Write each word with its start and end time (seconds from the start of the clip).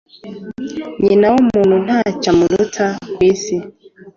nyina 1.03 1.25
wumuntu 1.33 1.75
nta 1.85 1.99
cyamuruta 2.21 2.85
kwisi 3.13 3.55